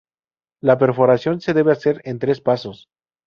La 0.63 0.79
perforación 0.79 1.41
se 1.41 1.53
debe 1.53 1.71
hacer 1.71 2.01
en 2.05 2.17
tres 2.17 2.41
pasos. 2.41 2.89